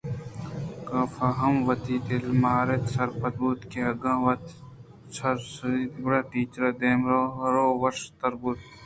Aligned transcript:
کافءَ 0.87 1.29
ہم 1.39 1.55
وتی 1.67 1.95
دل 2.07 2.23
ءَ 2.33 2.39
ماراِت 2.41 2.85
ءُسرپد 2.87 3.33
بوت 3.39 3.59
کہ 3.69 3.81
اگاں 3.91 4.19
وت 4.25 4.45
ءَ 4.51 4.59
شرداشت 5.15 5.97
گڑا 6.03 6.19
ٹیچر 6.29 6.63
ءِ 6.69 6.77
دم 6.79 7.01
ءُ 7.15 7.43
رُو 7.53 7.67
وش 7.81 7.97
تر 8.19 8.33
بوت 8.41 8.59
کنت 8.65 8.79